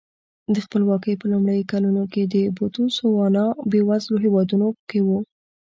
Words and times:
د 0.53 0.55
خپلواکۍ 0.65 1.13
په 1.17 1.25
لومړیو 1.31 1.69
کلونو 1.71 2.03
کې 2.13 2.21
بوتسوانا 2.57 3.45
بېوزلو 3.71 4.17
هېوادونو 4.25 4.67
کې 4.89 4.99
و. 5.07 5.09